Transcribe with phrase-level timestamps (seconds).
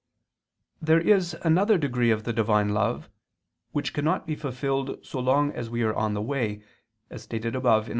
[0.81, 3.07] There is another degree of the Divine love,
[3.71, 6.63] which cannot be fulfilled so long as we are on the way,
[7.11, 7.89] as stated above (A.